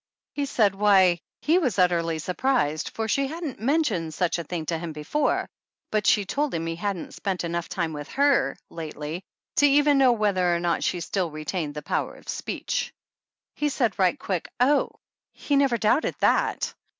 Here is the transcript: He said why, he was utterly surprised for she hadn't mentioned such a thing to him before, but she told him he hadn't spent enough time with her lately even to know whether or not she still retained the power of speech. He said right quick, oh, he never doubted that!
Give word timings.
He 0.33 0.47
said 0.47 0.73
why, 0.73 1.19
he 1.43 1.59
was 1.59 1.77
utterly 1.77 2.17
surprised 2.17 2.89
for 2.89 3.07
she 3.07 3.27
hadn't 3.27 3.59
mentioned 3.61 4.15
such 4.15 4.39
a 4.39 4.43
thing 4.43 4.65
to 4.65 4.79
him 4.79 4.93
before, 4.93 5.47
but 5.91 6.07
she 6.07 6.25
told 6.25 6.55
him 6.55 6.65
he 6.65 6.75
hadn't 6.75 7.13
spent 7.13 7.43
enough 7.43 7.69
time 7.69 7.93
with 7.93 8.07
her 8.13 8.57
lately 8.71 9.23
even 9.61 9.93
to 9.99 10.05
know 10.05 10.11
whether 10.11 10.55
or 10.55 10.59
not 10.59 10.83
she 10.83 11.01
still 11.01 11.29
retained 11.29 11.75
the 11.75 11.83
power 11.83 12.15
of 12.15 12.27
speech. 12.27 12.91
He 13.53 13.69
said 13.69 13.99
right 13.99 14.17
quick, 14.17 14.49
oh, 14.59 14.89
he 15.33 15.55
never 15.55 15.77
doubted 15.77 16.15
that! 16.17 16.73